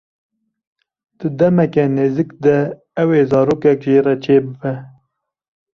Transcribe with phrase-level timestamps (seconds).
[1.17, 2.57] Di demeke nêzik de
[3.01, 4.71] ew ê zarokek jê re çêbibe.